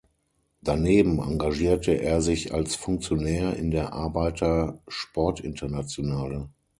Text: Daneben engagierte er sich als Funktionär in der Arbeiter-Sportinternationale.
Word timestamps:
Daneben 0.63 1.19
engagierte 1.19 1.91
er 1.91 2.23
sich 2.23 2.55
als 2.55 2.73
Funktionär 2.75 3.55
in 3.57 3.69
der 3.69 3.93
Arbeiter-Sportinternationale. 3.93 6.49